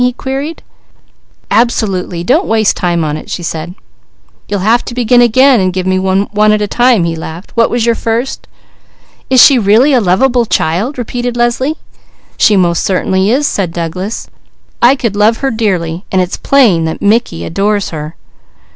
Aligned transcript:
he 0.01 0.11
queried. 0.13 0.63
"Absolutely! 1.51 2.23
Don't 2.23 2.47
waste 2.47 2.75
time 2.75 3.03
on 3.03 3.17
it," 3.17 3.29
she 3.29 3.43
said. 3.43 3.75
"You'll 4.47 4.61
have 4.65 4.83
to 4.85 4.95
begin 4.95 5.21
again 5.21 5.59
and 5.59 5.77
ask 5.77 5.85
me 5.85 5.99
one 5.99 6.51
at 6.51 6.59
a 6.59 6.67
time," 6.67 7.03
he 7.03 7.15
laughed. 7.15 7.51
"What 7.53 7.69
was 7.69 7.85
your 7.85 7.93
first?" 7.93 8.47
"Is 9.29 9.39
she 9.45 9.59
really 9.59 9.93
a 9.93 10.01
lovable 10.01 10.47
child?" 10.47 10.97
repeated 10.97 11.37
Leslie. 11.37 11.75
"She 12.35 12.57
most 12.57 12.83
certainly 12.83 13.29
is," 13.29 13.45
said 13.45 13.71
Douglas. 13.73 14.27
"I 14.81 14.95
could 14.95 15.15
love 15.15 15.37
her 15.37 15.51
dearly. 15.51 16.03
It's 16.11 16.35
plain 16.35 16.85
that 16.85 17.03
Mickey 17.03 17.45
adores 17.45 17.89
her. 17.91 18.15